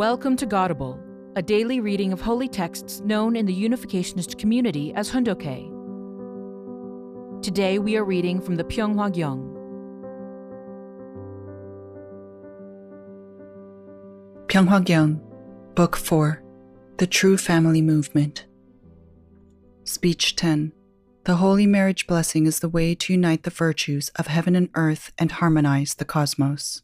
[0.00, 0.98] Welcome to Godible,
[1.36, 5.68] a daily reading of holy texts known in the Unificationist community as Hundoke.
[7.42, 9.42] Today we are reading from the Pyeonghwa Gyeong.
[14.46, 15.20] Pyeonghwa Gyeong,
[15.74, 16.42] Book 4
[16.96, 18.46] The True Family Movement.
[19.84, 20.72] Speech 10
[21.24, 25.12] The Holy Marriage Blessing is the way to unite the virtues of heaven and earth
[25.18, 26.80] and harmonize the cosmos.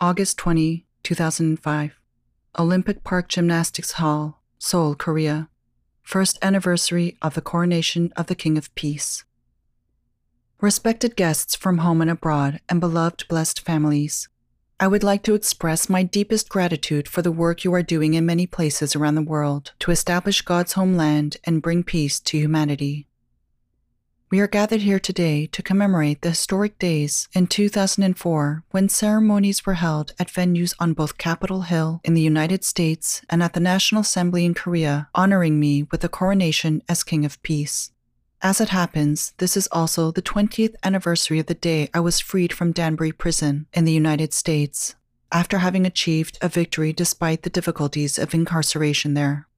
[0.00, 1.98] August 20, 2005.
[2.58, 5.48] Olympic Park Gymnastics Hall, Seoul, Korea.
[6.02, 9.24] First anniversary of the coronation of the King of Peace.
[10.60, 14.28] Respected guests from home and abroad, and beloved blessed families,
[14.78, 18.26] I would like to express my deepest gratitude for the work you are doing in
[18.26, 23.07] many places around the world to establish God's homeland and bring peace to humanity.
[24.30, 29.74] We are gathered here today to commemorate the historic days in 2004 when ceremonies were
[29.74, 34.02] held at venues on both Capitol Hill in the United States and at the National
[34.02, 37.90] Assembly in Korea, honoring me with the coronation as King of Peace.
[38.42, 42.52] As it happens, this is also the 20th anniversary of the day I was freed
[42.52, 44.94] from Danbury Prison in the United States,
[45.32, 49.48] after having achieved a victory despite the difficulties of incarceration there.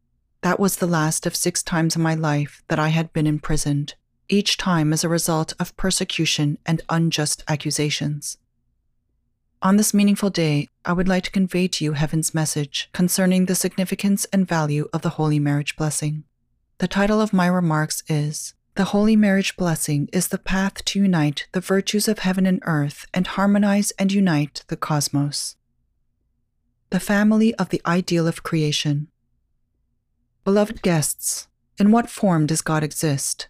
[0.42, 3.94] That was the last of six times in my life that I had been imprisoned
[4.30, 8.38] each time as a result of persecution and unjust accusations.
[9.62, 13.54] On this meaningful day, I would like to convey to you Heaven's message concerning the
[13.54, 16.24] significance and value of the Holy Marriage Blessing.
[16.78, 21.46] The title of my remarks is The Holy Marriage Blessing is the path to unite
[21.52, 25.56] the virtues of heaven and earth and harmonize and unite the cosmos.
[26.88, 29.08] The family of the ideal of creation.
[30.42, 33.49] Beloved guests, in what form does God exist?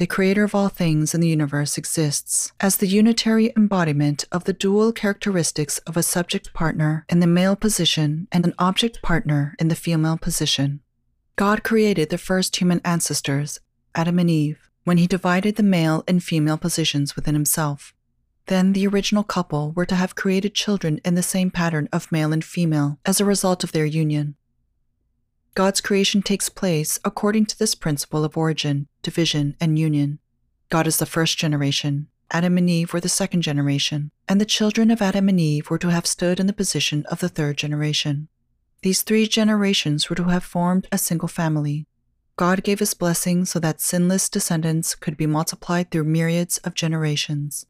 [0.00, 4.52] The creator of all things in the universe, exists as the unitary embodiment of the
[4.54, 9.68] dual characteristics of a subject partner in the male position and an object partner in
[9.68, 10.80] the female position.
[11.36, 13.60] God created the first human ancestors,
[13.94, 17.92] Adam and Eve, when he divided the male and female positions within himself.
[18.46, 22.32] Then the original couple were to have created children in the same pattern of male
[22.32, 24.36] and female as a result of their union.
[25.54, 30.18] God's creation takes place according to this principle of origin, division, and union.
[30.68, 34.90] God is the first generation, Adam and Eve were the second generation, and the children
[34.90, 38.28] of Adam and Eve were to have stood in the position of the third generation.
[38.82, 41.86] These three generations were to have formed a single family.
[42.36, 47.66] God gave his blessing so that sinless descendants could be multiplied through myriads of generations.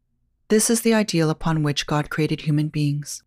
[0.49, 3.23] This is the ideal upon which God created human beings.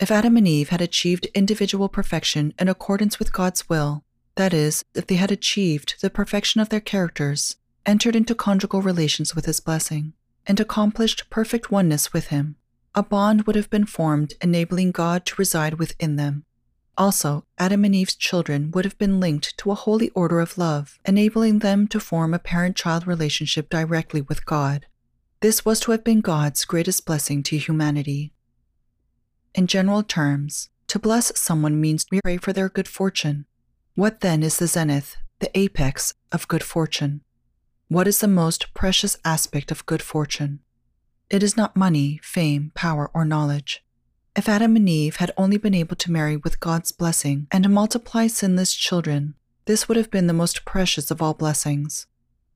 [0.00, 4.02] If Adam and Eve had achieved individual perfection in accordance with God's will,
[4.36, 9.34] that is, if they had achieved the perfection of their characters, entered into conjugal relations
[9.34, 10.14] with His blessing,
[10.46, 12.56] and accomplished perfect oneness with Him,
[12.94, 16.46] a bond would have been formed enabling God to reside within them.
[16.96, 20.98] Also, Adam and Eve's children would have been linked to a holy order of love,
[21.04, 24.86] enabling them to form a parent child relationship directly with God.
[25.40, 28.32] This was to have been God's greatest blessing to humanity.
[29.54, 33.46] In general terms, to bless someone means to pray for their good fortune.
[33.94, 37.22] What then is the zenith, the apex of good fortune?
[37.88, 40.60] What is the most precious aspect of good fortune?
[41.28, 43.84] It is not money, fame, power, or knowledge.
[44.36, 47.68] If Adam and Eve had only been able to marry with God's blessing and to
[47.68, 49.34] multiply sinless children,
[49.66, 52.06] this would have been the most precious of all blessings.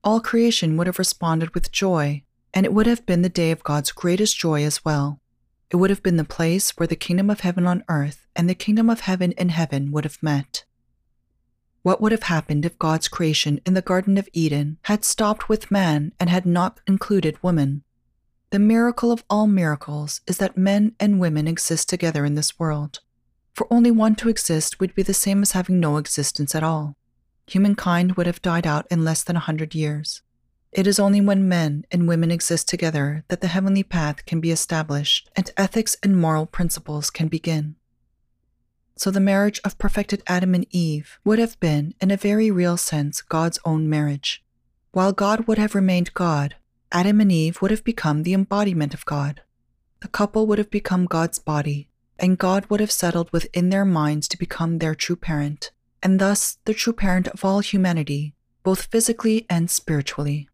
[0.05, 2.23] All creation would have responded with joy,
[2.53, 5.21] and it would have been the day of God's greatest joy as well.
[5.75, 8.55] It would have been the place where the kingdom of heaven on earth and the
[8.55, 10.65] kingdom of heaven in heaven would have met.
[11.83, 15.73] What would have happened if God's creation in the Garden of Eden had stopped with
[15.73, 17.83] man and had not included woman?
[18.51, 23.01] The miracle of all miracles is that men and women exist together in this world.
[23.53, 26.97] For only one to exist would be the same as having no existence at all.
[27.49, 30.23] Humankind would have died out in less than a hundred years.
[30.75, 34.51] It is only when men and women exist together that the heavenly path can be
[34.51, 37.77] established and ethics and moral principles can begin.
[38.97, 42.77] So the marriage of perfected Adam and Eve would have been, in a very real
[42.77, 44.43] sense, God's own marriage.
[44.91, 46.57] While God would have remained God,
[46.91, 49.43] Adam and Eve would have become the embodiment of God.
[50.01, 51.89] The couple would have become God's body,
[52.19, 55.71] and God would have settled within their minds to become their true parent,
[56.03, 58.35] and thus the true parent of all humanity,
[58.65, 60.49] both physically and spiritually.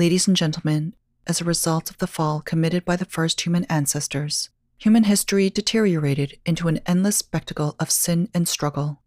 [0.00, 0.94] Ladies and gentlemen,
[1.26, 4.48] as a result of the fall committed by the first human ancestors,
[4.78, 9.02] human history deteriorated into an endless spectacle of sin and struggle.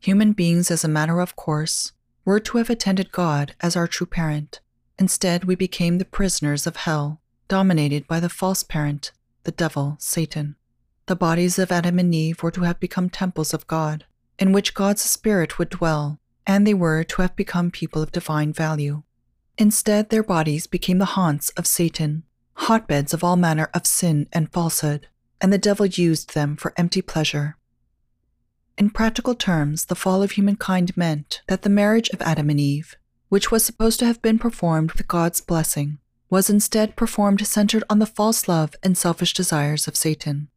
[0.00, 1.92] Human beings, as a matter of course,
[2.24, 4.60] were to have attended God as our true parent.
[4.98, 9.12] Instead, we became the prisoners of hell, dominated by the false parent,
[9.44, 10.56] the devil, Satan.
[11.04, 14.06] the bodies of Adam and Eve were to have become temples of God,
[14.38, 18.54] in which God's Spirit would dwell, and they were to have become people of divine
[18.54, 19.02] value.
[19.58, 22.22] Instead, their bodies became the haunts of Satan,
[22.54, 25.08] hotbeds of all manner of sin and falsehood,
[25.40, 27.56] and the devil used them for empty pleasure.
[28.78, 32.96] In practical terms, the fall of humankind meant that the marriage of Adam and Eve,
[33.28, 35.98] which was supposed to have been performed with God's blessing,
[36.30, 40.48] was instead performed centered on the false love and selfish desires of Satan.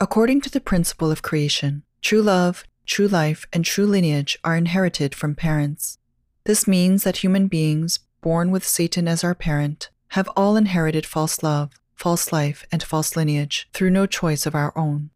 [0.00, 5.14] According to the principle of creation, true love, true life, and true lineage are inherited
[5.14, 5.98] from parents.
[6.44, 11.42] This means that human beings, born with Satan as our parent, have all inherited false
[11.42, 15.10] love, false life, and false lineage through no choice of our own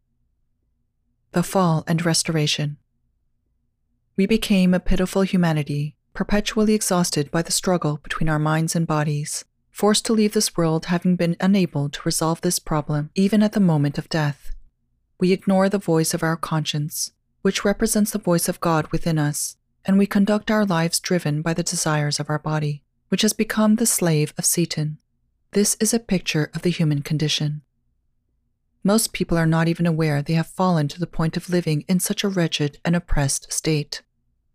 [1.31, 2.77] the fall and restoration.
[4.17, 9.45] We became a pitiful humanity, perpetually exhausted by the struggle between our minds and bodies,
[9.71, 13.61] forced to leave this world having been unable to resolve this problem even at the
[13.61, 14.53] moment of death.
[15.19, 19.55] We ignore the voice of our conscience, which represents the voice of God within us,
[19.85, 23.75] and we conduct our lives driven by the desires of our body, which has become
[23.75, 24.97] the slave of Satan.
[25.51, 27.61] This is a picture of the human condition.
[28.85, 31.99] Most people are not even aware they have fallen to the point of living in
[31.99, 34.01] such a wretched and oppressed state.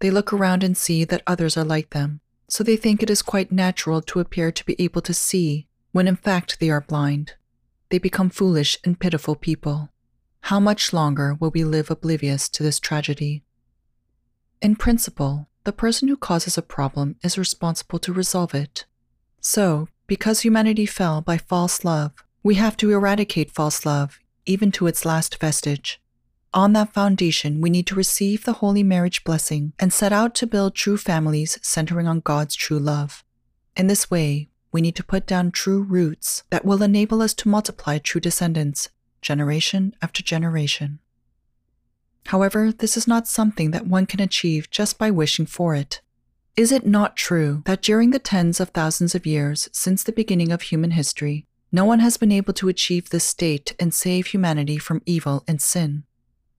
[0.00, 3.20] They look around and see that others are like them, so they think it is
[3.20, 7.34] quite natural to appear to be able to see, when in fact they are blind.
[7.90, 9.90] They become foolish and pitiful people.
[10.40, 13.44] How much longer will we live oblivious to this tragedy?
[14.62, 18.84] In principle, the person who causes a problem is responsible to resolve it.
[19.40, 22.12] So, because humanity fell by false love,
[22.44, 26.00] we have to eradicate false love, even to its last vestige.
[26.54, 30.46] On that foundation, we need to receive the holy marriage blessing and set out to
[30.46, 33.24] build true families centering on God's true love.
[33.76, 37.48] In this way, we need to put down true roots that will enable us to
[37.48, 38.88] multiply true descendants,
[39.20, 41.00] generation after generation.
[42.26, 46.00] However, this is not something that one can achieve just by wishing for it.
[46.56, 50.52] Is it not true that during the tens of thousands of years since the beginning
[50.52, 54.78] of human history, no one has been able to achieve this state and save humanity
[54.78, 56.04] from evil and sin.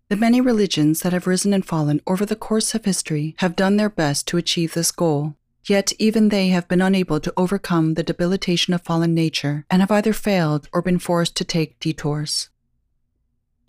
[0.09, 3.77] The many religions that have risen and fallen over the course of history have done
[3.77, 5.35] their best to achieve this goal,
[5.65, 9.91] yet even they have been unable to overcome the debilitation of fallen nature and have
[9.91, 12.49] either failed or been forced to take detours.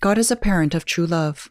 [0.01, 1.51] God is a parent of true love.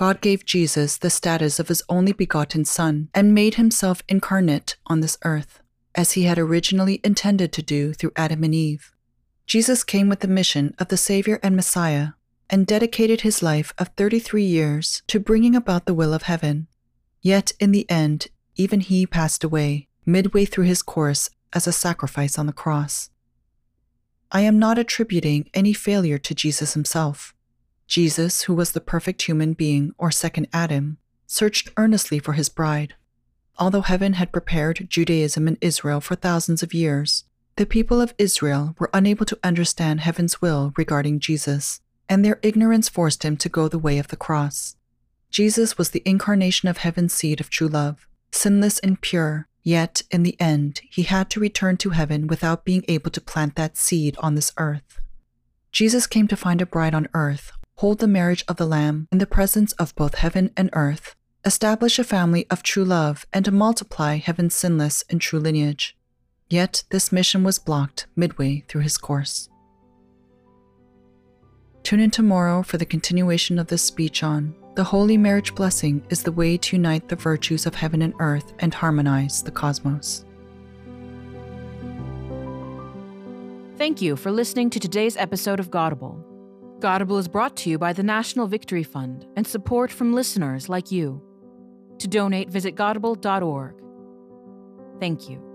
[0.00, 5.00] God gave Jesus the status of his only begotten Son and made himself incarnate on
[5.00, 5.60] this earth,
[5.94, 8.94] as he had originally intended to do through Adam and Eve.
[9.46, 12.12] Jesus came with the mission of the Savior and Messiah
[12.48, 16.66] and dedicated his life of 33 years to bringing about the will of heaven.
[17.20, 22.38] Yet in the end, even he passed away, midway through his course, as a sacrifice
[22.38, 23.10] on the cross.
[24.32, 27.34] I am not attributing any failure to Jesus himself.
[27.90, 32.94] Jesus, who was the perfect human being, or second Adam, searched earnestly for his bride.
[33.58, 37.24] Although heaven had prepared Judaism and Israel for thousands of years,
[37.56, 42.88] the people of Israel were unable to understand heaven's will regarding Jesus, and their ignorance
[42.88, 44.76] forced him to go the way of the cross.
[45.32, 50.22] Jesus was the incarnation of heaven's seed of true love, sinless and pure, yet in
[50.22, 54.16] the end, he had to return to heaven without being able to plant that seed
[54.20, 55.00] on this earth.
[55.72, 59.16] Jesus came to find a bride on earth, hold the marriage of the Lamb in
[59.16, 63.50] the presence of both heaven and earth, establish a family of true love, and to
[63.50, 65.96] multiply heaven's sinless and true lineage.
[66.50, 69.48] Yet this mission was blocked midway through his course.
[71.82, 76.22] Tune in tomorrow for the continuation of this speech on The Holy Marriage Blessing is
[76.22, 80.26] the way to unite the virtues of heaven and earth and harmonize the cosmos.
[83.78, 86.29] Thank you for listening to today's episode of Godible.
[86.80, 90.90] Godible is brought to you by the National Victory Fund and support from listeners like
[90.90, 91.22] you.
[91.98, 93.74] To donate, visit godible.org.
[94.98, 95.49] Thank you.